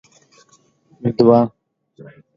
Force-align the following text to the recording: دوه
دوه 1.17 1.39